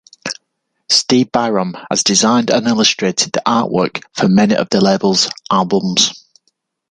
[0.89, 6.25] Steve Byram has designed and illustrated the artwork for many of the label's albums.